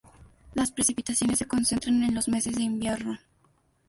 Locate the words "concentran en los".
1.47-2.27